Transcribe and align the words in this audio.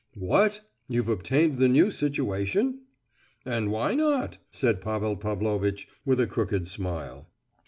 "What? 0.17 0.61
You've 0.87 1.09
obtained 1.09 1.59
the 1.59 1.67
new 1.67 1.91
situation?" 1.91 2.85
"And 3.45 3.69
why 3.71 3.93
not?" 3.93 4.39
said 4.49 4.81
Pavel 4.81 5.15
Pavlovitch, 5.15 5.87
with 6.05 6.19
a 6.19 6.25
crooked 6.25 6.67
smile. 6.67 7.27